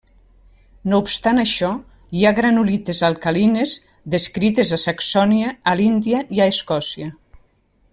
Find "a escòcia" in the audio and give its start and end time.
6.47-7.13